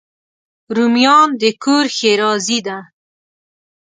[0.75, 2.77] رومیان د کور ښېرازي ده